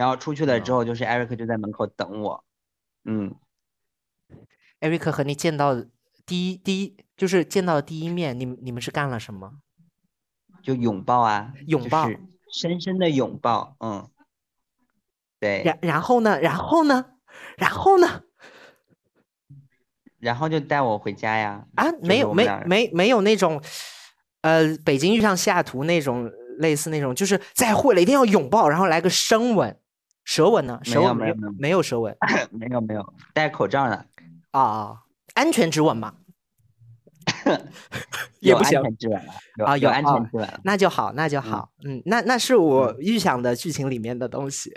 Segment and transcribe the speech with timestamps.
[0.00, 2.42] 然后出去了之后，就是艾瑞克就在门口等我。
[3.04, 3.34] 嗯，
[4.78, 5.74] 艾瑞克和你见到
[6.24, 9.60] 第一第一就是见到的第一面，你们你们是干了什么？
[10.62, 12.08] 就拥抱啊，拥抱，
[12.50, 13.76] 深深的拥抱。
[13.80, 14.08] 嗯，
[15.38, 15.62] 对。
[15.66, 16.40] 然然后呢？
[16.40, 17.04] 然后呢？
[17.58, 18.22] 然后呢？
[20.18, 21.66] 然后就带我回家呀？
[21.74, 23.62] 啊，没有，没没没有那种，
[24.40, 29.78] 呃，北京遇上西雅图那种类似那种，就是再会了一定要拥抱，然后来个深吻，
[30.30, 30.80] 舌吻呢？
[30.86, 32.16] 没有没有没有舌吻，
[32.52, 34.04] 没有没有戴口罩呢。
[34.52, 35.02] 啊啊，
[35.34, 36.14] 安全之吻嘛。
[38.38, 38.80] 也不行
[39.66, 41.72] 啊，有安全之吻，那就好，那就好。
[41.84, 44.72] 嗯，那那是我预想的剧情里面的东西。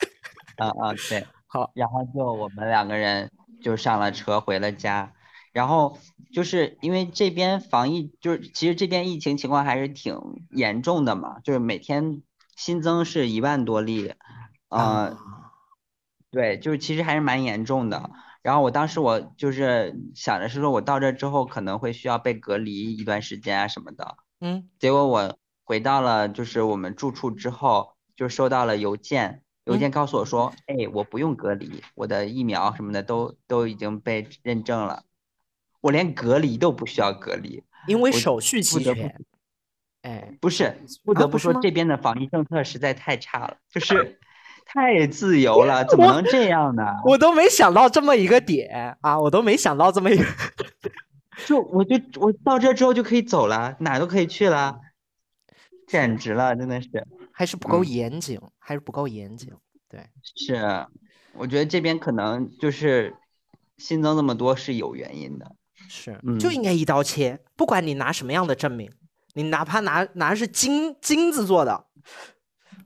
[0.56, 1.70] 啊啊，对，好。
[1.74, 3.30] 然后就我们两个人。
[3.62, 5.14] 就上了车回了家，
[5.52, 5.98] 然后
[6.34, 12.20] 就是因为这边防疫，就是其实这边疫情情况还是挺严重的嘛，就是每天
[12.56, 14.12] 新增是一万多例，
[14.76, 15.16] 嗯，
[16.30, 18.10] 对，就是其实还是蛮严重的。
[18.42, 29.40] 然后我当时我就是想着是说我到这之后可能会需要被隔离一段时间啊什么的，嗯，结果我回到了就是我们住处之后，就收到了邮件。
[29.64, 35.04] 邮件告诉我说：“哎，我不用隔离，我的疫苗什么的都都已经被认证了，
[35.80, 39.16] 我连隔离都不需要隔离，因为手续齐全。”
[40.02, 44.20] 哎，不是，不得不说这边的防疫政策实在太差了，就是
[44.64, 46.82] 太自由了， 怎么能这样呢？
[47.04, 50.24] 我都没想到这么一个点啊，我都没想到这么一个，
[51.46, 54.78] 就我就我到这之后就可以走了，哪都可以去了，
[55.86, 56.88] 简直了，真的是。
[57.36, 59.52] 还是不够严谨，还是不够严谨。
[59.88, 60.06] 对，
[60.36, 60.86] 是，
[61.32, 63.12] 我觉得这边可能就是
[63.76, 65.56] 新增那么多是有原因的。
[65.88, 68.88] 是，就应该一刀切，不管你拿什么样的证明，
[69.34, 71.86] 你哪怕拿拿是金金子做的，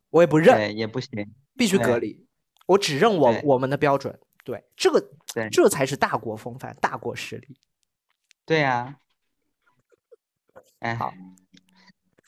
[0.09, 1.11] 我也不认，也不行，
[1.59, 2.27] 必须隔离。
[2.67, 4.19] 我只认我我们的标准。
[4.45, 5.05] 对，这个，
[5.51, 7.61] 这才是大国风范，大国实力。
[8.47, 8.99] 对呀。
[10.79, 11.13] 哎，好，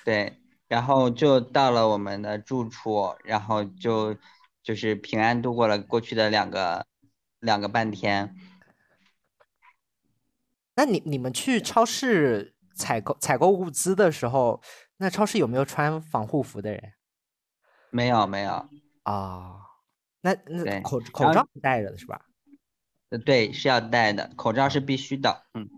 [0.04, 0.36] 对。
[0.69, 4.16] 然后就到了我们的住处，然后就
[4.62, 6.86] 就是平安度过了过去的两个
[7.38, 8.36] 两个半天。
[10.74, 14.62] 那你你们去超市采购采购物资的时候，
[14.98, 16.92] 那超市有没有穿防护服的人？
[17.90, 18.69] 没有没有
[19.10, 19.56] 啊。
[20.21, 22.22] 那那口口罩是戴着的是吧？
[23.10, 25.44] 呃，对，是要戴的，口罩是必须的。
[25.54, 25.69] 嗯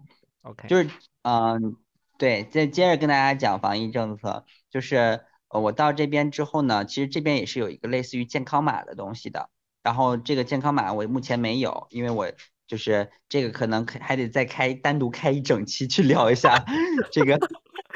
[0.43, 0.91] ，OK，就是
[1.23, 1.77] 嗯。
[2.19, 9.51] 对，再接着跟大家讲防疫政策，就是呃，我到这边之后呢，其实这边也是有一个类似于健康码的东西的。
[9.83, 12.31] 然后这个健康码我目前没有，因为我
[12.69, 16.65] 就是这个可能还得再开单独开一整期去聊一下
[17.11, 17.37] 这个。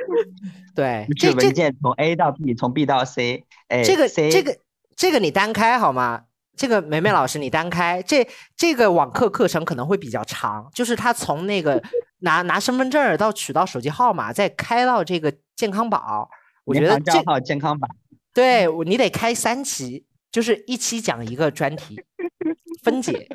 [0.74, 4.58] 对，这文件从 A 到 B，从 B 到 C，哎，这个这个
[4.96, 6.24] 这个你单开好吗？
[6.56, 8.26] 这个梅梅老师你单开，这
[8.56, 11.82] 这个网课课程可能会比较长，就是他从那个。
[12.20, 16.30] 拿拿身份证到取到手机号码，再开到这个健康宝，
[16.64, 17.86] 我觉得这号健康宝，
[18.32, 22.02] 对你得开三期，就是一期讲一个专题，
[22.82, 23.28] 分解，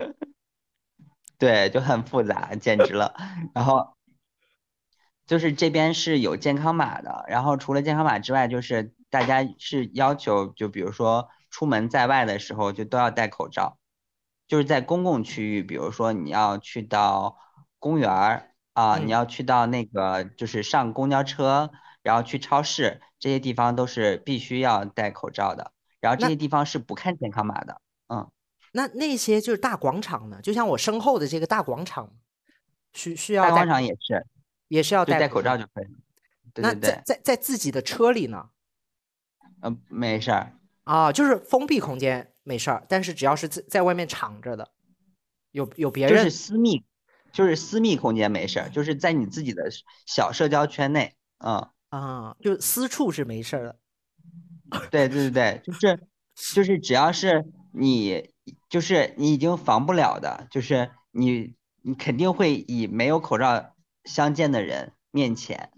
[1.37, 3.13] 对，就很复杂，简直了。
[3.53, 3.93] 然后
[5.27, 13.77] 就是这边是有健康码的，然后除了健康码之外，就是大家是要求，就比如说出门在外的时候就都要戴口罩，
[14.47, 17.37] 就是在公共区域，比如说你要去到
[17.77, 18.47] 公园儿。
[18.73, 21.71] 啊，你要去到那个就是上公交车，
[22.03, 27.81] 然后去超市这些地方都是必须要戴口罩的，然后这些地方是不看健康码的。
[28.07, 28.31] 嗯，
[28.71, 30.39] 那那些就是大广场呢？
[30.41, 32.13] 就像我身后的这个大广场，
[32.93, 34.25] 需需要大广场也是，
[34.69, 35.91] 也是要戴口罩就可以了。
[36.55, 38.51] 那在在在自己的车里呢？
[39.63, 40.53] 嗯，没事儿。
[40.83, 44.69] 啊，就是封闭空间没事儿，但是只要是在在外面敞着的，
[45.51, 46.83] 有有别人就是私密。
[47.33, 49.69] 就是私密空间没事儿，就是在你自己的
[50.05, 53.79] 小社交圈内，嗯啊，就私处是没事儿的。
[54.89, 56.07] 对对对对，就是
[56.53, 58.33] 就是只要是你，
[58.67, 65.71] 就是你已经防不了的，就是你你肯定会以没有口罩相见的人面前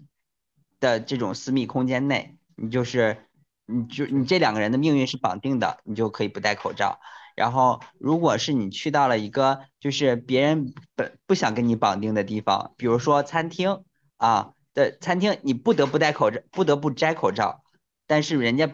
[0.80, 3.23] 的这种私密空间内，你就是
[3.66, 6.98] 你就你这两个人的命运是绑定的，你就可以不戴口罩。
[7.36, 13.82] 然后，如果是你去到了一个就是别人不不想跟你绑定的地方，比如说餐厅
[14.18, 17.64] 啊的餐厅，你不得不戴口罩，不得不摘口罩，
[18.06, 18.70] 但是人家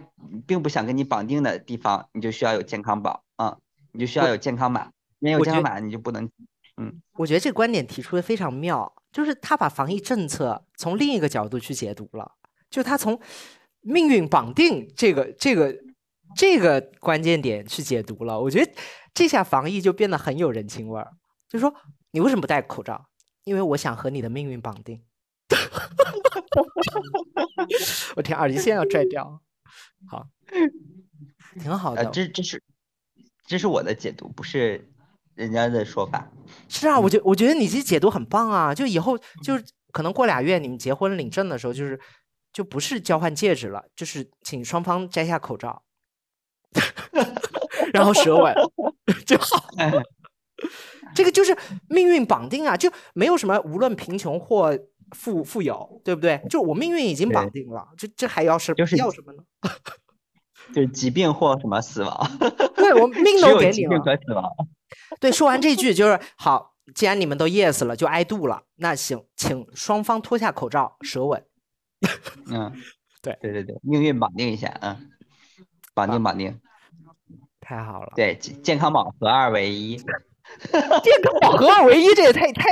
[0.47, 3.57] 并不想跟你绑定的地方，你就需要有健康宝啊，
[3.93, 6.29] 你就需要有健康码，没有健康码你就不能。
[6.77, 12.33] 嗯，我觉得这个观点提出的非常妙，就是他把防疫政策从另一个角度去解读了，
[12.69, 13.19] 就他从
[13.81, 15.77] 命运绑定这个这个。
[16.37, 18.73] 这个关键点去解读了，我觉得
[19.13, 21.11] 这下防疫就变得很有人情味儿。
[21.49, 21.75] 就说
[22.13, 23.05] 你为什么不戴口罩？
[23.43, 25.03] 因为我想和你的命运绑定。
[28.15, 29.43] 我天，耳机线要拽掉。
[30.09, 30.25] 好，
[31.61, 32.07] 挺好的。
[32.07, 32.63] 这这是
[33.45, 34.89] 这是我的解读，不是
[35.35, 36.31] 人家的说法。
[36.69, 38.73] 是啊，我觉我觉得你这解读很棒啊！
[38.73, 41.99] 就以后就是可能过俩月你们结婚领证的时候，就是
[42.53, 45.83] 就不是交换戒指了，就是请双方摘下口罩，
[47.93, 48.55] 然后舌吻
[49.27, 49.71] 就好。
[51.15, 51.57] 这个就是
[51.89, 54.79] 命运绑定啊，就没有什么无论贫穷或
[55.17, 56.41] 富富有，对不对？
[56.49, 59.43] 就我命运已经绑定了，这这还要是就是要什么呢？
[60.73, 62.39] 就是疾病或什么死亡。
[62.77, 63.73] 对我命 都给你了。
[63.73, 64.45] 疾病和死亡。
[65.19, 66.75] 对，说完这句就是好。
[66.95, 68.63] 既然你们都 yes 了，就 I do 了。
[68.77, 71.45] 那行，请双方脱下口罩，舌吻。
[72.47, 72.73] 嗯，
[73.23, 75.11] 对对对对，命运绑定一下，嗯，
[75.95, 76.61] 绑定绑定。
[77.61, 78.13] 太好了。
[78.17, 79.97] 对，健康宝合二为一。
[79.97, 80.07] 健
[81.23, 82.71] 康宝合 二为一，这也太太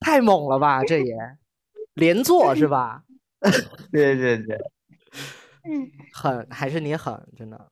[0.00, 0.82] 太猛了吧？
[0.84, 1.14] 这也
[1.94, 3.02] 连坐是吧？
[3.92, 4.56] 对 对对，
[5.64, 7.70] 嗯狠还是你狠，真的。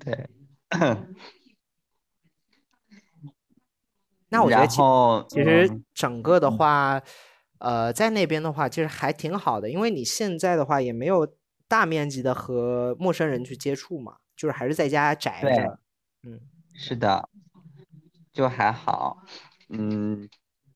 [0.00, 0.28] 对。
[4.28, 4.66] 那我觉得
[5.28, 7.00] 其实整个的话，
[7.58, 11.26] 呃，在那边的话，其实还挺好的，因为你现在的话也没有
[11.68, 15.78] 大面积的和陌生人去接触嘛，就是还是在家宅着。
[16.22, 16.40] 嗯，
[16.74, 17.28] 是的。
[18.32, 19.22] 就还好，
[19.68, 20.28] 嗯，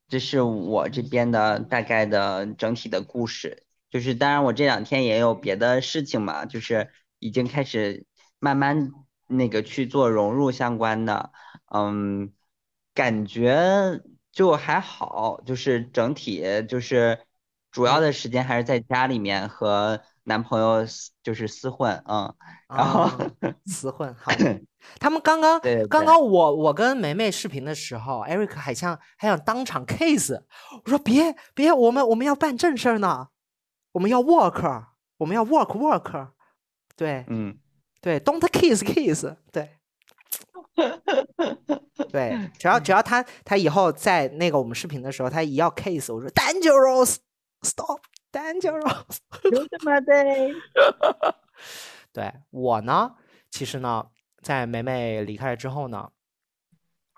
[0.06, 3.64] 这是我这边的大概的整体的故事。
[3.90, 6.88] 就是当然我这两天也有别的事情嘛，就是
[7.18, 8.06] 已经开始
[8.38, 8.92] 慢慢
[9.26, 11.32] 那个去做融入相关的，
[11.74, 12.32] 嗯，
[12.94, 14.00] 感觉
[14.38, 17.18] 就还好，就是整体就是
[17.72, 20.86] 主要的时间还是在家里面和男朋友
[21.24, 22.32] 就是厮混，嗯，
[22.68, 23.10] 然后
[23.66, 24.30] 厮混好。
[25.00, 30.40] 他们刚刚刚刚我我跟梅梅视频的时候，Eric 还想还想当场 case，
[30.84, 33.26] 我说别别，我们我们要办正事儿呢，
[33.90, 34.84] 我们要 work，
[35.16, 36.28] 我们要 work work，
[36.94, 37.58] 对，嗯，
[38.00, 39.77] 对，don't kiss kiss，对，
[42.10, 48.00] 对，只要只要他他以后在那个我们视频的时候，他一要 case，我说 dangerous，stop
[48.32, 49.18] dangerous，
[49.50, 50.14] 有什么的？
[52.12, 53.14] 对我呢，
[53.50, 54.06] 其实呢。
[54.40, 56.10] 在梅梅离开了之后呢，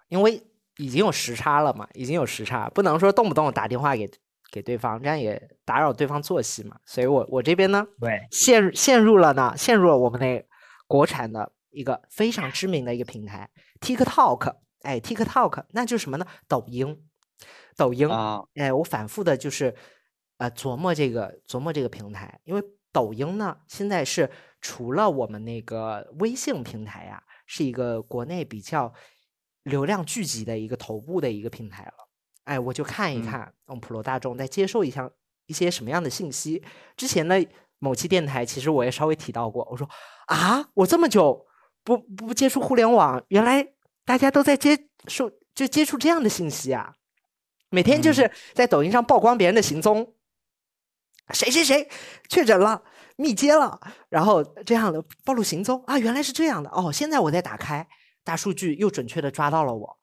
[0.08, 0.42] 因为
[0.78, 4.10] 已经有时差了嘛，已经有时差，不能说动不动打电话给
[4.50, 6.78] 给对方，这样也打扰对方作息嘛。
[6.86, 10.42] 所以我我这边呢，对，陷陷入了呢，陷入了我们那
[10.86, 13.50] 国产的一个非常知名的一个平台
[13.80, 16.26] TikTok，哎，TikTok，那就是什么呢？
[16.46, 17.04] 抖音，
[17.76, 19.74] 抖音啊，哎，我反复的就是
[20.38, 22.62] 呃琢磨这个琢磨这个平台，因为
[22.92, 24.30] 抖音呢现在是。
[24.62, 28.92] 除了我们那个微信平台呀，是一个国内比较
[29.62, 31.94] 流量聚集的一个头部的一个平台了。
[32.44, 35.10] 哎，我就看一看，我们普罗大众在接受一项
[35.46, 36.62] 一些什么样的信息。
[36.94, 37.42] 之前的
[37.78, 39.88] 某期电台，其实我也稍微提到过，我说
[40.26, 41.46] 啊，我这么久
[41.82, 43.66] 不不接触互联网，原来
[44.04, 46.94] 大家都在接受就接触这样的信息啊，
[47.70, 50.14] 每天就是在抖音上曝光别人的行踪，
[51.32, 51.88] 谁谁谁
[52.28, 52.82] 确诊了。
[53.16, 56.90] 密接了，然后这样的暴露行踪啊，原来是这样的哦。
[56.90, 57.86] 现在我再打开
[58.24, 59.98] 大数据，又准确的抓到了我，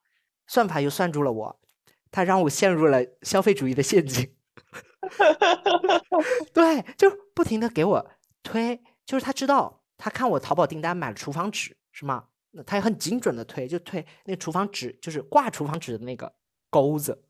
[0.46, 1.60] 算法又算住了我，
[2.12, 4.36] 他让我陷入了消费主义的陷阱。
[6.54, 8.12] 对，就不停的给我
[8.44, 12.26] 推，就是他知道，他看我淘宝订单买了厨房纸是吗？
[12.52, 16.34] 那他也很精准的推，就推那厨房纸，就是挂厨房纸的那个
[16.70, 17.24] 钩子。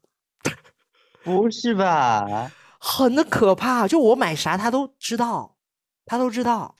[1.24, 2.52] 不是吧？
[2.80, 5.56] 很的可怕，就我买啥他都知道。
[6.10, 6.78] 他都知道，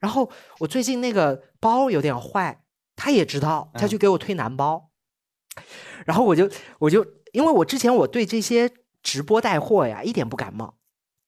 [0.00, 2.62] 然后我最近那个包有点坏，
[2.94, 4.90] 他也知道，他就给我推男包，
[6.04, 8.70] 然后我就我就因为我之前我对这些
[9.02, 10.76] 直播带货呀一点不感冒，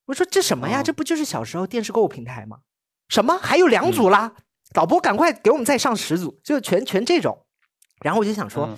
[0.04, 0.82] 我说这什么呀？
[0.82, 2.58] 这不就是小时候电视购物平台吗？
[3.12, 4.33] 什么还有两组啦？
[4.73, 7.45] 导播赶快给我们再上十组，就全全这种。
[8.00, 8.75] 然后我就想说，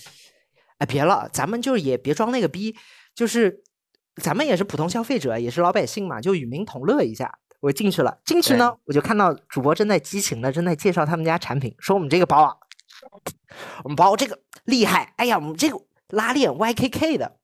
[0.78, 2.74] 哎，别了，咱们就也别装那个逼，
[3.14, 3.62] 就是
[4.20, 7.38] 咱们也是普通消费者，也是老百姓嘛，就与民同乐一下。
[7.60, 12.56] 我进去了，进去呢，我就看到主播正在激情的正在介绍他们家产品，说我们这个包啊，
[13.84, 17.36] 我们包这个厉害，哎呀，我们这个拉链 YKK 的，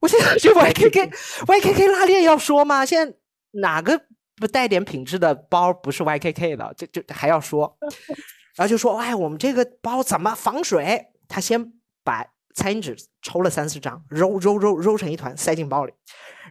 [0.00, 1.12] 我现在这 YKK
[1.46, 2.84] YKK 拉链要说吗？
[2.84, 3.16] 现在
[3.52, 4.02] 哪个
[4.36, 6.74] 不带点品质的包不是 YKK 的？
[6.76, 7.76] 这这还要说，
[8.56, 11.06] 然后就说，哎，我们这个包怎么防水？
[11.28, 11.72] 他先
[12.04, 12.24] 把
[12.54, 15.92] 餐巾纸抽了三四张，揉揉揉揉成一团，塞进包里。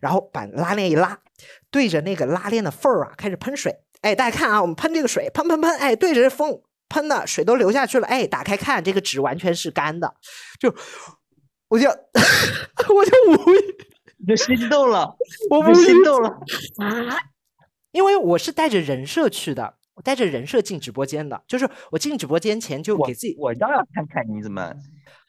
[0.02, 1.18] 然后把拉链一拉，
[1.72, 3.74] 对着那个拉链的缝儿啊，开始喷水。
[4.02, 10.14] 哎，大家看啊，我们喷这个水，喷喷喷，哎，对着缝喷的水都流下去了，哎，打开看，这个纸完全是干的，
[10.60, 10.74] 就
[11.70, 11.88] 我就
[12.94, 13.76] 我就无语，
[14.18, 15.16] 你就心动了，
[15.50, 16.38] 我不心动了。
[17.96, 24.74] 因为我是带着人设去的，我带着人设进直播间的，就是我进直播间前就我给自己我倒要看看你怎么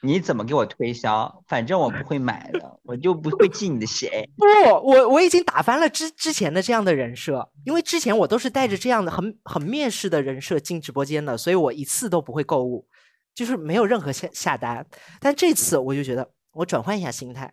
[0.02, 4.28] 你怎么给我推销，反正我不会买的，我就不会进你的鞋。
[4.36, 4.44] 不，
[4.84, 12.84] 我我已经打翻了之之前的这样的人设，因为之前我都是带着这样的很很蔑视的人设进直播间的，所以我一次都不会购物，
[13.32, 14.84] 就是没有任何下下单。
[15.20, 17.52] 但这次我就觉得，我转换一下心态，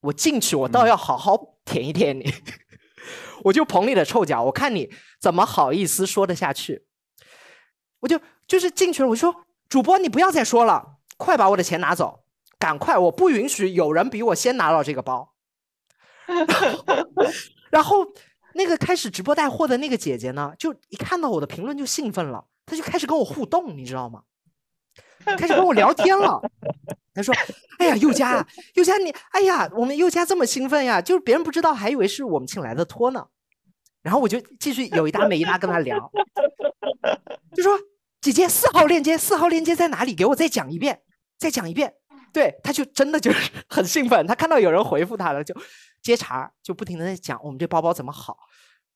[0.00, 2.24] 我进去我倒嗯要好好舔一舔你，
[3.44, 6.86] 我就捧你的臭脚，我看你怎么好意思说得下去。
[8.00, 12.24] 我就就是进去了，我就说主播你不要再说了，快把我的钱拿走，
[12.58, 15.34] 赶快，我不允许有人比我先拿到这个包。
[17.70, 18.06] 然后
[18.54, 24.22] 那个开始直播带货的那个姐姐呢，就一看到我的评论就兴奋了，她就开始跟我互动，你知道吗？
[25.38, 26.40] 开始跟我聊天了。
[27.14, 27.34] 他说
[27.78, 33.26] ：“哎呀，佑佳，佑佳你，哎呀，我们佑佳这么兴奋呀，就是别人不知道，还以为是我们请来的托呢。”
[34.02, 36.10] 然后我就继续有一搭没一搭跟他聊，
[37.54, 37.78] 就说
[38.20, 40.14] ：“姐姐，四号链接，四号链接在哪里？
[40.14, 41.00] 给我再讲一遍，
[41.38, 41.94] 再讲一遍。”
[42.32, 45.54] 对，他就真的就是很兴奋，他看到有人回复他了，就
[46.02, 48.36] 接茬，就不停的在讲我们这包包怎么好。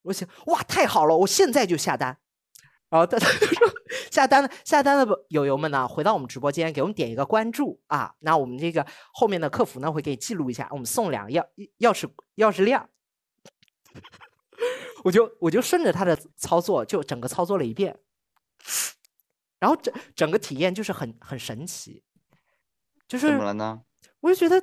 [0.02, 2.18] 我想，哇，太好了，我现在就下单。
[2.90, 3.68] 然后他他就说
[4.18, 11.46] 下单的下单的友友们呢，回到我们直播间给我们点一个关注啊，那我们这个后面的客服呢会给你记录一下，我们送两钥
[11.78, 12.88] 钥匙钥匙链儿。
[15.04, 17.96] 我就我就顺着他的操作，就整个操作了一遍，
[19.60, 22.02] 然后整整个体验就是很很神奇，
[23.06, 23.82] 就是怎是么了呢？
[24.18, 24.60] 我就觉得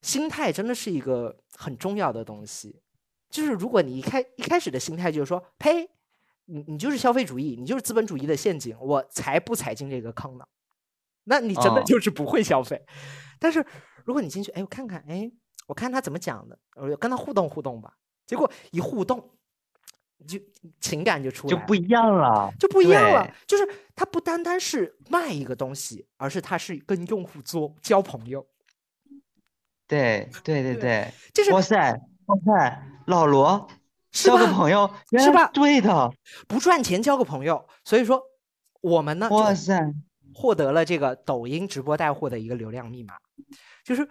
[0.00, 2.80] 心态真的是一个很重要的东西。
[3.30, 5.90] 就是如果你一开一开始的心态就是说，呸，
[6.50, 10.44] 你你就是消费主义，你就是资本主义的陷阱，我才不踩进这个坑呢。
[11.24, 12.84] 那你真的哦就是不会消费。
[13.38, 13.64] 但是
[14.04, 15.30] 如果你进去，哎，我看看，哎，
[15.66, 17.96] 我看他怎么讲的，我就跟他互动互动吧。
[18.26, 19.30] 结果一互动，
[20.26, 20.38] 就
[20.80, 23.32] 情感就出来了，就不一样了，就不一样了。
[23.46, 28.46] 就是他不单单是卖一个东西，而是他是跟用户做交朋友。
[29.86, 31.76] 对对对对对，就是哇塞
[32.26, 33.76] 哇塞，老罗是
[34.12, 36.12] 交个朋友，是吧对的，
[36.48, 37.66] 不赚钱交个朋友。
[37.84, 38.22] 所以说，
[38.80, 39.94] 我们呢哇塞，
[40.34, 43.14] 获得了这个抖音直播带货的一个流量密码，
[43.84, 44.06] 就是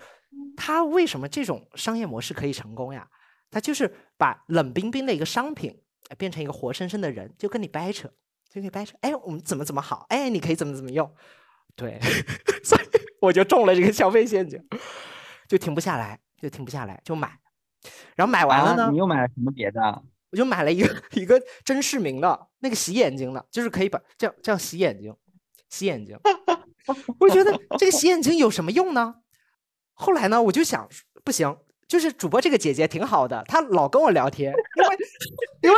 [0.55, 3.07] 他为什么这种商业模式可以成功呀？
[3.51, 5.75] 他就是把冷冰冰的一个商品
[6.09, 8.07] 呃变成一个活生生的人，就跟你掰扯，
[8.47, 8.95] 就跟你掰扯。
[9.01, 10.05] 哎，我们怎么怎么好？
[10.09, 11.11] 哎，你可以怎么怎么用？
[11.75, 11.99] 对，
[12.63, 12.81] 所以
[13.21, 14.61] 我就中了这个消费陷阱，
[15.47, 17.39] 就停不下来，就停不下来，就买。
[18.15, 20.03] 然后买完了呢，啊，你又买了什么别的？
[20.31, 25.15] 我就买了一个 一个真视明的那个洗眼睛的，就是可以把这样这样洗眼睛，
[25.69, 26.19] 洗眼睛。
[27.19, 29.15] 我觉得这个洗眼睛有什么用呢？
[29.93, 30.87] 后来呢，我就想
[31.23, 31.57] 不行，
[31.87, 34.97] 就是主播这个姐姐挺好的，她老跟我聊天，因为
[35.61, 35.77] 因为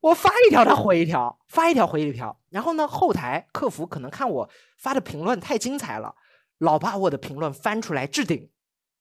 [0.00, 2.38] 我发一条她回一条，发一条回一条。
[2.50, 6.14] 然后呢，后台客服可能看我发的评论太精彩了，
[6.58, 8.50] 老把我的评论翻出来置顶，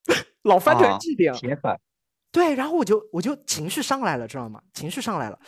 [0.43, 1.33] 老翻出来啊置顶。
[1.33, 1.79] 铁粉，
[2.35, 4.61] 对，然后我就我就情绪上来了，知道吗？
[4.73, 5.39] 情绪上来了，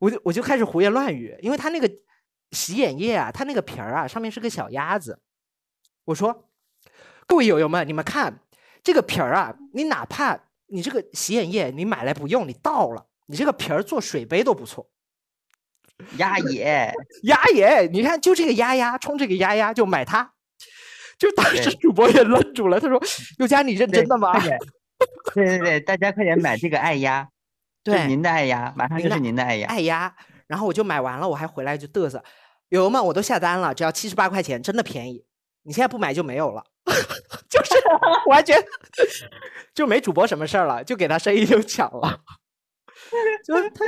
[0.00, 1.88] 我就我就开始胡言乱语，因为他那个
[2.50, 5.20] 洗眼液啊，他那个瓶儿啊，上面是个小鸭子。
[6.06, 6.50] 我说，
[7.28, 8.40] 各位友友们，你们看
[8.82, 10.36] 这个瓶儿啊，你哪怕
[10.66, 14.90] 你这个洗眼液你买来不用，你倒了，你这个瓶儿做水杯都不错。
[16.16, 20.32] 鸭爷， 鸭爷，你看就这个鸭鸭，冲这个鸭鸭就买它。
[21.16, 23.00] 就当时主播也愣住了，他说
[23.38, 24.32] ：“佑佳，你认真的吗
[25.34, 27.28] 对对对，大家快点买这个爱鸭？
[27.84, 29.68] ”对，您的爱鸭，马上就是您的爱鸭。
[29.68, 30.14] 爱鸭，
[30.46, 32.24] 然后我就买完了，我还回来就嘚瑟，
[32.70, 35.26] 友友们，我都下单了，只要七十八块钱，真的便宜，
[35.64, 36.64] 你现在不买就没有了，
[37.48, 37.74] 就是
[38.28, 38.56] 完全
[39.74, 42.20] 就没主播什么事儿了，就给他生意就抢了，
[43.44, 43.84] 就他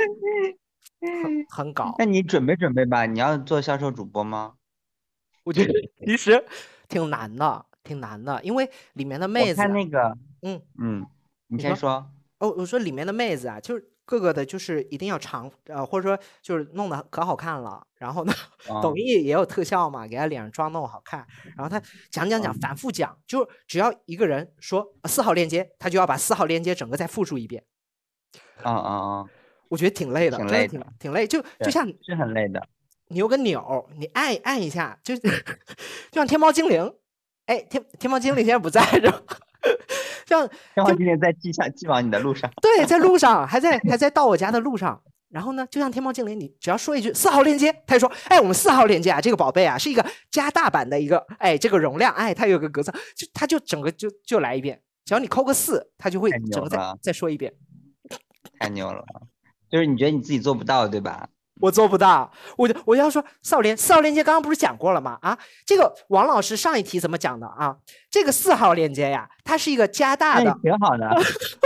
[1.01, 4.53] 很很搞，那你准备准备吧，你要做销售主播吗？
[5.43, 5.73] 我觉得
[6.05, 6.45] 其实
[6.87, 11.05] 挺难的，挺难的，因为里面的妹子啊，看那个，嗯嗯，
[11.47, 12.11] 你先说。
[12.39, 17.85] 哦，我说里面的妹子啊，就是各个的，就是一定要长，呃，或者说就是弄得可好看了。
[17.95, 18.33] 然后呢，
[18.83, 21.25] 抖嗯音也有特效嘛，给他脸上妆弄好看。
[21.55, 27.63] 然后他讲讲讲，嗯反复讲，就只要一个人说呃四号链接，他就要把四号链接整个再复述一遍。
[28.61, 29.25] 啊啊啊，
[29.69, 31.27] 我觉得挺累的，挺真的挺累挺累。
[31.27, 32.67] 就就像是很累的。
[33.07, 35.29] 你有个钮，你按按一下，就 就
[36.11, 36.93] 像天猫精灵。
[37.47, 39.09] 哎，天天猫精灵现在不在这，
[40.25, 42.51] 像天猫精灵在寄上寄往你的路上。
[42.61, 57.53] 对，在路上，还在还在到我家的路上，然后呢，就像天猫精灵，你只要说一句四号链接，他就说，哎，我们四号链接啊，这个宝贝啊，是一个加大版的一个，哎，这个容量，哎，它有个格子，就它就整个就就来一遍，只要你扣个四，它就会整个再再说一遍。
[58.59, 59.05] 太牛了，
[59.69, 61.29] 就是你觉得你自己做不到，对吧？
[61.59, 65.17] 我做不到，我就我就要说四号链四号链接刚刚不是讲过了吗？
[65.21, 67.75] 啊，这个王老师上一题怎么讲的啊？
[68.09, 71.09] 这个四号链接呀，它是一个加大的，挺好的，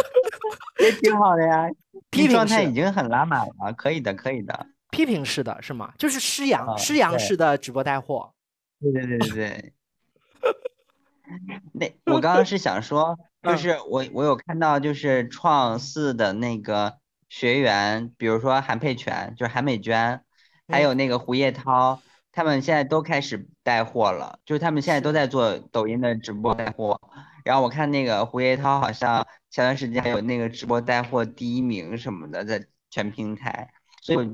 [0.80, 1.68] 也挺好的呀。
[2.10, 4.68] 批评你状态已经很拉满了，可以的，可以的。
[4.90, 5.94] 批评式的是吗？
[5.98, 8.34] 就是施阳啊施阳式的直播带货。
[8.82, 9.74] 对对对对对。
[11.74, 16.98] 那我刚刚是想说， 就嗯是我我有看到，就是创四的那个
[17.32, 20.22] 学员，比如说韩佩泉，就是韩美娟，
[20.68, 22.02] 还嗯有那个胡叶涛，
[22.34, 27.00] 他们现在都开始带货了，就是他们现在都在做抖音的直播带货。
[27.46, 33.70] 然后我看那个胡叶涛好像前段时间还有那个直播带货第一名什么的，在全平台，
[34.02, 34.26] 所以我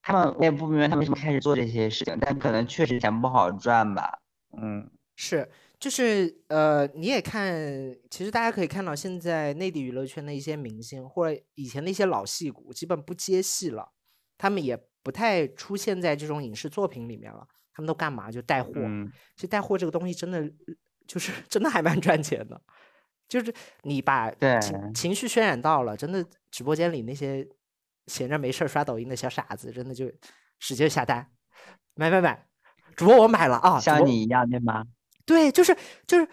[0.00, 4.18] 他们我也不明白他们为什么开始做这些事情，但可能确实钱不好赚吧。
[4.56, 5.46] 嗯，是，
[5.78, 7.54] 就是呃，你也看，
[8.10, 13.92] 其实大家可以看到，现在内地娱乐圈的一些明星或者以前的一些老戏骨，基本不接戏了，
[14.36, 17.46] 他们也不太出现在这种影视作品里面了。
[17.72, 18.28] 他们都干嘛？
[18.28, 18.72] 就带货。
[18.74, 20.42] 嗯其实带货这个东西真的
[21.06, 22.60] 就是 真的还蛮赚钱的，
[23.28, 27.48] 就是你把对情情绪渲染到了，真的直播间里那些
[28.08, 30.10] 闲着没事儿刷抖音的小傻子，真的就
[30.58, 31.30] 使劲下单，
[31.94, 32.48] 买买买，
[32.96, 34.84] 主播我买了啊，像你一样对吗？
[35.28, 36.26] 对，就是就是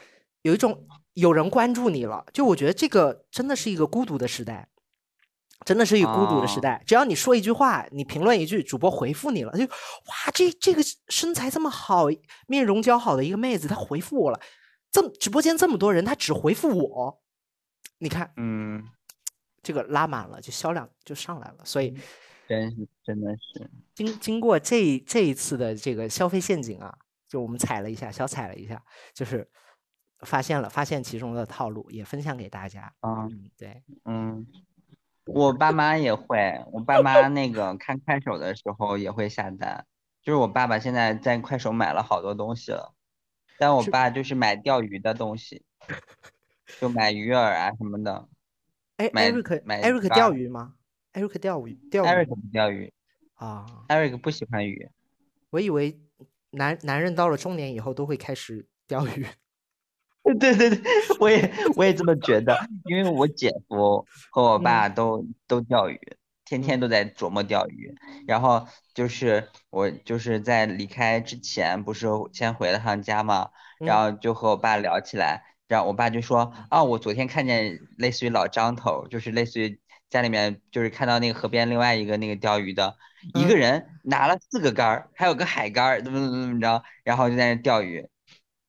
[0.44, 4.70] 有一种有人关注你了，就我觉得这个真的是一个孤独的时代，
[5.66, 6.82] 真的是一个孤独的时哦代。
[6.88, 12.06] 只要你说一句话，你评论一句，主播回复你了，就哇，这这个身材这么好、
[12.48, 14.40] 面容姣好的一个妹子，她回复我了，
[14.92, 17.22] 这直播间这么多人，她只回复我，
[17.98, 18.82] 你看嗯，
[19.62, 21.58] 这个拉满了，就销量就上来了。
[21.66, 21.94] 所以
[22.48, 28.84] 真是真的是，经经过这这一次的这个消费陷阱啊，就我们踩了一下，小踩了一下，
[29.14, 29.50] 就是
[30.20, 32.94] 发现了，发现其中的套路，也分享给大家。
[33.02, 34.48] 嗯嗯，对，嗯，
[35.26, 39.86] 我爸妈也会，我爸妈那个看快手的时候也会下单，
[40.22, 42.94] 就是我爸爸现在在快手买了好多东西了，
[43.58, 45.64] 但我爸就是买钓鱼的东西，
[46.80, 48.28] 就买鱼饵啊什么的。
[48.98, 50.76] 哎买，Eric 买 Eric 钓鱼吗
[51.12, 52.94] ？Eric 钓鱼钓鱼 Eric 不钓鱼
[53.34, 54.90] 啊，，Eric 不喜欢鱼。
[55.50, 56.00] 我以为
[56.56, 59.26] 男男人到了中年以后都会开始钓鱼。
[60.40, 60.82] 对对对，
[61.20, 66.00] 我也 我也这么觉得，因为我姐夫和我爸都、都钓鱼，
[66.44, 67.94] 天天都在琢磨钓鱼。
[68.26, 82.98] 然后就是我就是在离开之前，不是先回了趟家嘛，然嗯后就和我爸聊起来，然后我爸就说啊，我昨天看见类似于老张头，就是类似于家里面就是看到那个河边另外一个那个钓鱼的，
[83.34, 88.08] 一个嗯人拿了四个竿儿，还有个海竿儿，怎么怎么怎么着，然后就在那钓鱼。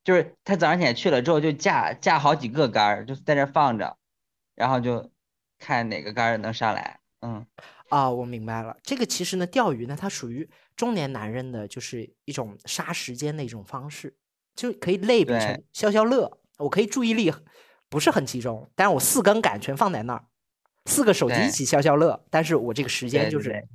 [0.05, 3.97] 就是他早上起来去了之后，就架架好几个竿儿，就在那儿放着，
[4.55, 5.11] 然后就
[5.59, 7.01] 看哪个竿儿能上来。
[7.23, 7.45] 嗯，
[7.89, 8.77] 啊，我明白了。
[8.83, 14.15] 这个其实呢，钓鱼呢，它属于中年男人的，就是一种杀时间的一种方式，
[14.55, 16.39] 就可以类比成消消乐。
[16.59, 17.33] 我可以注意力
[17.89, 20.25] 不是很集中，但是我四根杆全放在那儿，
[20.85, 23.67] 四个手机一起消消乐，但是我这个时间就是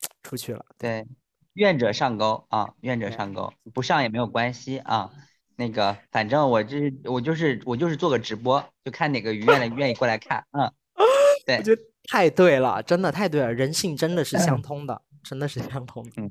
[0.22, 0.64] 出去了。
[0.78, 1.06] 对，
[1.54, 5.10] 愿者上钩啊，愿者上钩，不上也没有关系啊。
[5.58, 10.44] 那个，反正我这是我就是我就是做个直播，就看哪个鱼愿意愿意过来看。
[10.50, 10.70] 嗯，
[11.46, 16.10] 对我觉得太对了，真的太对了，人性真的是相 通的，真的是相通的。
[16.16, 16.30] 嗯，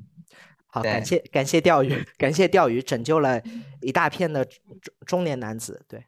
[0.68, 3.42] 好，感谢感谢钓鱼，感谢钓鱼拯救了
[3.82, 6.06] 一大片的中中年男子，对，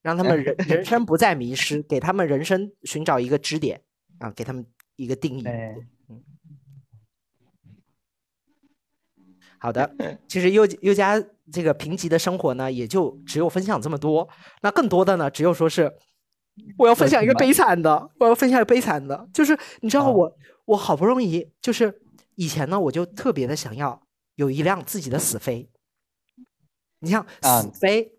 [0.00, 3.82] 让他们人人生不再迷失， 给他们人生寻找一个支点
[4.18, 4.64] 啊，给他们
[4.96, 5.42] 一个定义。
[5.42, 5.74] 对，
[9.58, 9.90] 好的，
[10.28, 14.28] 其实优优家这个贫瘠的生活呢，也就只有分享这么多。
[14.62, 15.92] 那更多的呢，只有说是
[16.76, 22.02] 我要分享一个悲惨的，我要分享一个悲惨的，就是你知道好我我好不容易就是
[22.34, 24.00] 以前呢，我就特别的想要
[24.34, 25.70] 有一辆自己的死飞。
[27.00, 28.12] 你像啊死飞，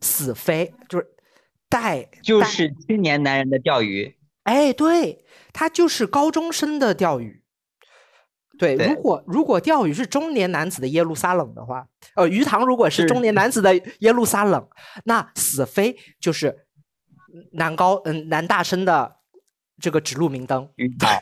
[0.00, 1.06] 死飞就是
[1.68, 4.16] 带带就是青年男人的钓鱼。
[4.42, 7.43] 哎，对，他就是高中生的钓鱼。
[8.58, 14.68] 对，对如果如果钓鱼是中年男子的耶路撒冷的话，呃，鱼塘如果是是中年男子的耶路撒冷，
[15.04, 16.66] 那死飞就是
[17.52, 19.16] 男高嗯男大生的
[19.80, 20.68] 这个指路明灯。
[20.76, 21.18] 鱼塘，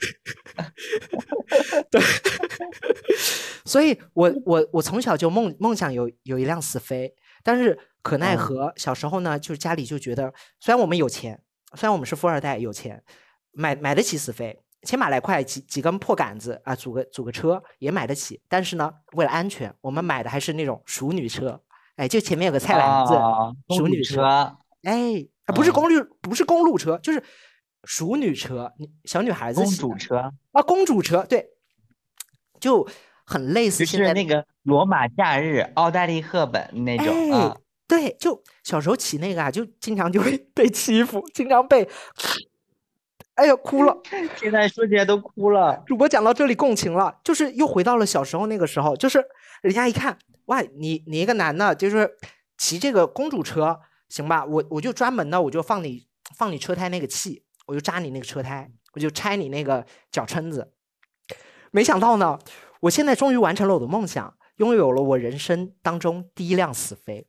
[3.64, 8.38] 所以我我我从小就梦梦想有有一辆死飞，但是可奈嗯。
[8.38, 11.42] 何小时候呢，就是家里就觉得，虽然我们有钱，
[11.74, 13.02] 虽然我们是富二代有钱，
[13.52, 18.40] 买买得起死飞，千把来块几几根破杆子啊，组个组个车也买得起。
[18.48, 21.60] 但是呢，为了安全，我们买的还是那种熟女车。
[21.96, 23.12] 哎，就前面有个菜篮子，
[23.76, 24.56] 熟女车。
[24.82, 27.22] 哎，不是公路，不是公路车，就是
[27.84, 28.72] 熟女车，
[29.04, 29.62] 小女孩子。
[29.62, 31.50] 公主车啊，公主车，对，
[32.58, 32.88] 就
[33.24, 33.84] 很类似。
[33.84, 37.56] 就是那个罗马假日，奥黛丽赫本那种啊。
[37.86, 41.88] 对，就小时候骑那个啊，就经常就会 被欺负，经常被。
[43.42, 44.00] 哎呀，哭了！
[44.38, 45.82] 现在说起来都哭了。
[45.84, 49.20] 主播讲到这里共情了，就是又回到了小时候那个时候，就是
[49.62, 52.08] 人家一看，哇，你你一个男的，就是
[52.56, 54.44] 骑这个公主车，行吧？
[54.44, 60.72] 我我就专门的，我就放你放你车胎那个气，我就扎你那个车胎，我就拆你那个脚撑子。
[61.72, 62.38] 没想到呢，
[62.78, 67.26] 我现在终于完成了我的梦想，拥有了我人生当中第一辆死飞。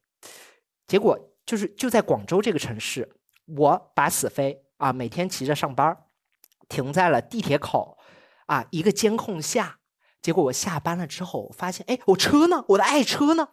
[0.85, 3.09] 结果就是就在广州这个城市，
[3.47, 4.59] 我把死飞。
[4.77, 5.95] 啊，每天骑着上班，
[6.73, 7.99] 停在了地铁口，
[8.47, 9.77] 啊，一个监控下。
[10.23, 12.65] 结果我下班了之后，发现，哎，我车呢？
[12.69, 13.49] 我的爱车呢？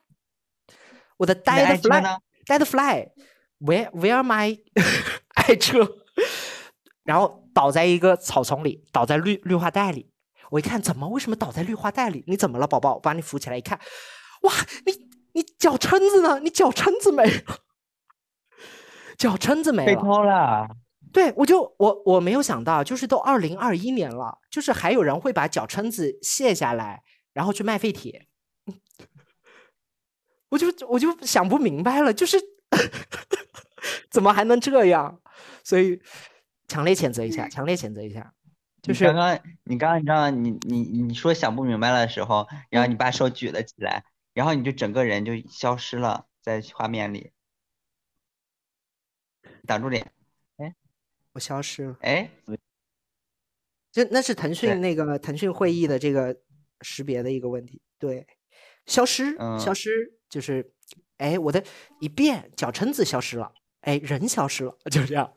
[1.18, 4.58] 我的 dead fly，dead fly，where where my
[5.36, 5.86] 爱车？
[7.04, 10.10] 然后倒在一个草丛里，倒在绿绿化带里。
[10.50, 11.06] 我一看，怎么？
[11.08, 12.24] 为什么倒在绿化带里？
[12.26, 12.94] 你怎么了，宝宝？
[12.94, 13.78] 我把你扶起来一看，
[14.42, 14.52] 哇，
[14.86, 14.92] 你
[15.32, 16.38] 你脚撑子呢？
[16.40, 17.42] 你脚撑子没了，
[19.18, 20.68] 脚撑子没了，被偷了。
[21.12, 28.28] 对，我就我我没有想到，就是都二零二一年了，就是还有人会把脚撑子卸下来，然后去卖废铁，
[30.50, 32.38] 我就我就想不明白了，就是
[34.10, 35.20] 怎么还能这样？
[35.64, 36.00] 所以
[36.68, 38.32] 强烈谴责一下，强烈谴责一下。
[38.82, 47.32] 就是刚刚你刚刚你知道你你你说想不明白的时候，然后你把手举了起来，然后你就整个人就消失了在画面里，
[49.66, 50.10] 挡住脸。
[51.32, 52.30] 我消失了，哎，
[53.92, 56.36] 就那是腾讯那个腾讯会议的这个
[56.80, 58.26] 识别的一个问题，对，
[58.86, 59.90] 消失，消失，
[60.28, 60.72] 就是，
[61.18, 61.62] 哎，我的
[62.00, 65.32] 一变脚撑子消失了，哎，人消失了， 就这样，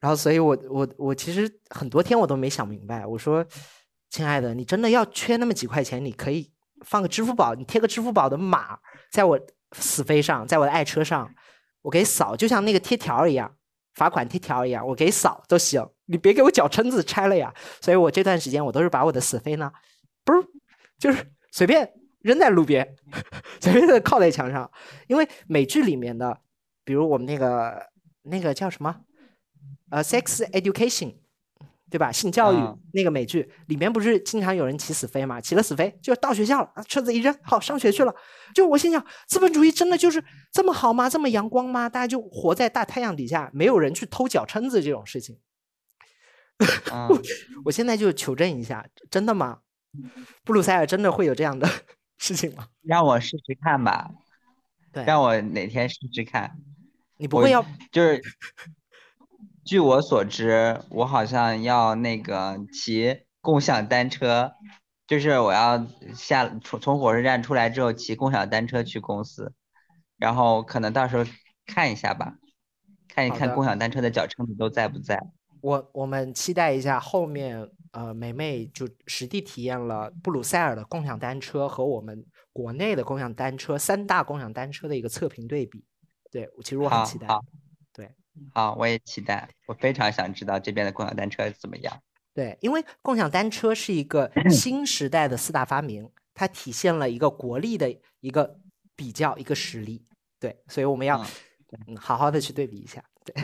[0.00, 3.44] 然后，所以我我我其实很多天我都没想明白，我说，
[4.10, 6.50] 亲爱的，你真的要缺那么几块钱，你可以
[6.84, 8.78] 放个支付宝，你贴个支付宝的码
[9.10, 9.40] 在我
[9.72, 11.34] 死飞上，在我的爱车上，
[11.82, 13.56] 我给扫，就像那个贴条一样。
[13.94, 17.54] 罚款贴条一样，我给扫都行，你别给我脚撑子拆了呀。
[17.80, 19.72] 所以我这段时间我都是把我的死飞呢，
[20.24, 20.46] 不是，
[20.98, 22.96] 就是随便扔在路边，
[23.60, 24.70] 随便的靠在墙上。
[25.08, 26.40] 因为美剧里面的，
[26.84, 27.86] 比如我们那个
[28.22, 29.00] 那个叫什么，
[29.90, 31.21] 呃，Sex Education。
[31.92, 32.10] 对吧？
[32.10, 32.56] 性教育
[32.94, 35.38] 那个美剧里面不是经常有人起死飞嘛？
[35.38, 38.14] 起了死飞就到学校了，车子一扔，好上学去了。
[38.54, 41.10] 就我心想，资本主义真的就是这么好吗？
[41.10, 41.86] 这么阳光吗？
[41.90, 45.38] 大家就活在大太阳底下，没有人去偷脚撑子这种事情。
[47.66, 49.58] 我现在就求证一下，真的吗？
[50.44, 51.68] 布鲁塞尔真的会有这样的
[52.16, 52.68] 事情吗？
[52.82, 54.10] 让我试试看吧。
[54.90, 56.56] 对，让我哪天试试看。
[57.18, 58.22] 你不会要就是。
[59.64, 64.52] 据我所知，我好像要那个骑共享单车，
[65.06, 69.52] 就是我要下从从火车站出来之后骑共享单车去公司，
[70.16, 71.24] 然后可能到时候
[71.66, 72.34] 看一下吧，
[73.08, 75.20] 看一看共享单车的脚撑子都在不在。
[75.60, 85.84] 我我们期待一下后面，呃，梅梅就实地体验了布鲁塞尔的共享单车和我们国内的共享单车三大共享单车的一个测评对比。
[86.32, 87.28] 对，其实我很期待。
[87.28, 87.44] 好，
[88.78, 92.02] 我也期待，我非常想知道这边的共享单车怎么样。
[92.34, 98.58] 对，因为共享单车是一个 新时代的四大发明，它体现了一个国力的一个
[98.96, 100.06] 比较，一个实力。
[100.40, 101.22] 对，所以我们要
[101.86, 103.04] 嗯好好的去对比一下。
[103.24, 103.34] 对，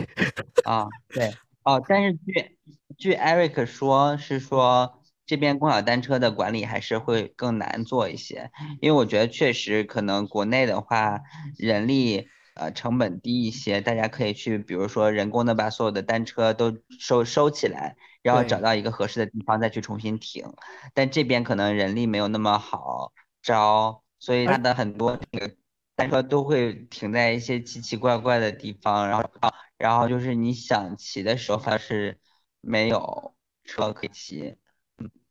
[0.64, 1.30] 啊，对，
[1.64, 2.58] 哦，但是据
[2.96, 11.20] 据 Eric 说，是说这边共享单车的管理还是会更难做一些，因为我觉得确实可能国内的话
[11.58, 12.28] 人力。
[12.58, 20.44] 呃，成本低一些，大家可以去，比如说人工的把所有的单车都收收起来，然后找到一个合适的地方再去重新停。
[20.92, 25.54] 但这边可能人力没有那么好招，所以它的很多那个
[25.94, 29.30] 单车都会停在一些奇奇怪怪的地方，然后
[29.76, 32.18] 然后就是你想骑的时候，它是
[32.60, 34.56] 没有车可以骑。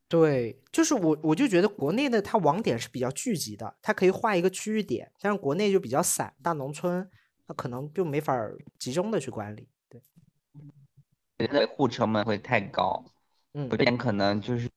[0.10, 7.10] 对，就是我，我就觉得国内的它网点是比较聚集的，它可以画一个区域点，但是国内就比较散，大农村
[7.46, 8.34] 它可能就没法
[8.80, 9.68] 集中的去管理。
[9.90, 10.02] 对，
[11.50, 13.04] 维护成本会太高，
[13.54, 14.70] 嗯，有点可能就是，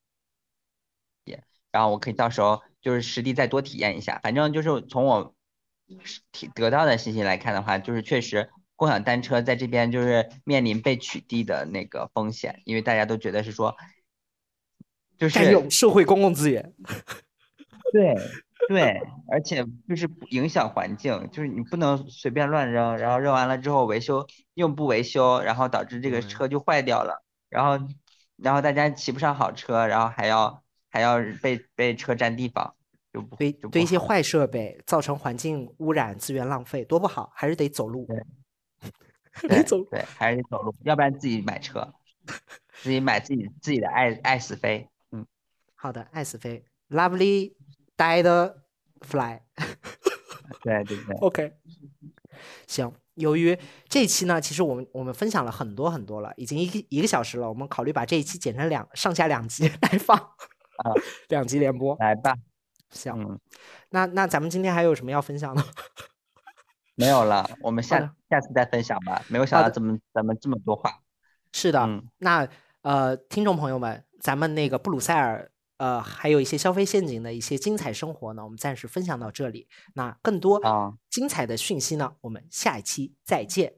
[1.70, 5.32] 然后我可以到时候就是实地再多体验一下，反正就是从我
[6.32, 13.76] 体得到的信息来看的话，就是确实共享单车在这边就是面临被取缔的那个风险，因为大家都觉得是说。
[15.20, 16.72] 就是占用社会公共资源。
[17.92, 18.16] 对
[18.68, 27.86] 对，而且就是不影响环境，就是你不能随便乱扔，然后扔完了之后维修又不维修，然后导致这个车就坏掉了，然后
[28.36, 32.74] 然后大家骑不上好车，然后还要还要被被车占地方，
[33.12, 38.06] 就不堆就不好堆一些坏设备，造成环境污染、资源浪费，多不好，还是得走路。
[38.06, 39.84] 对得走路。
[39.90, 41.92] 对，还是得走路，要不然自己买车，
[42.82, 44.99] 自己买自己自己的爱爱死飞，嗯，
[45.82, 47.54] 好的，爱死飞，Lovely
[47.96, 48.54] Dead
[49.00, 49.40] fly。
[50.62, 51.54] 对对对， OK，
[52.66, 52.92] 行。
[53.14, 57.48] 由于这一期呢，其实我们我们分享了很多很多了，已经一个一个小时了。
[57.48, 60.92] 我们考虑把这一期剪成两上下两集来放，啊
[61.28, 61.96] 两集连播。
[61.98, 62.34] 来吧，
[62.90, 63.40] 行，嗯，
[63.88, 65.64] 那那咱们今天还有什么要分享的？
[66.94, 71.00] 没有了，我们下下次再分享吧，没有想到怎么咱们这么多话，
[71.54, 72.46] 是的，嗯那
[72.82, 79.66] 呃，听众朋友们，咱们那个布鲁塞尔呃，还有一些消费陷阱的一些精彩生活呢，我们暂时分享到这里。
[79.94, 83.72] 那更多啊精彩的讯息呢，我们下一期再见。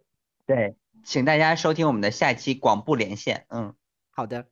[0.45, 3.73] 对，请大家收听我们的下一期广播连线，嗯，
[4.11, 4.47] 好的，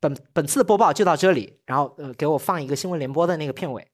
[0.00, 3.92] 本本次的播报就到这里，然后呃，给我放一个新闻联播的那个片尾，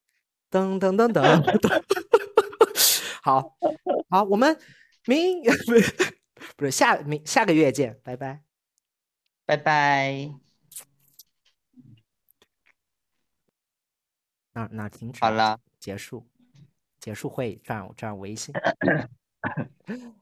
[0.51, 1.83] 噔噔噔噔噔。
[3.23, 3.59] 好，
[4.09, 4.59] 好，我们
[5.05, 5.43] 明
[6.57, 8.41] 不是下明下个月见，拜拜。
[9.45, 10.33] 拜拜，
[14.55, 15.21] 哪哪停止？
[15.21, 15.59] 好了。
[15.79, 16.27] 结束，
[17.01, 18.55] 结束会议，转转微信。